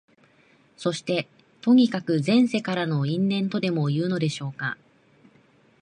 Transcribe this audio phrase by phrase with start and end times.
[0.77, 1.27] そして、
[1.61, 4.75] とにかく前世からの因縁とでもいうのでしょうか、